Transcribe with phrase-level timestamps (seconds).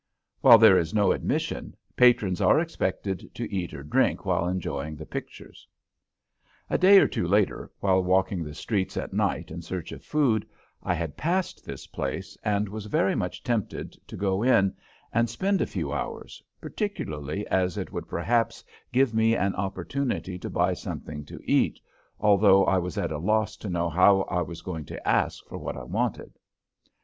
[0.39, 5.05] While there is no admission, patrons are expected to eat or drink while enjoying the
[5.05, 5.67] pictures."
[6.71, 10.43] A day or two later, while walking the streets at night in search of food,
[10.81, 14.73] I had passed this place, and was very much tempted to go in
[15.13, 20.49] and spend a few hours, particularly as it would perhaps give me an opportunity to
[20.49, 21.79] buy something to eat,
[22.19, 25.59] although I was at a loss to know how I was going to ask for
[25.59, 26.39] what I wanted.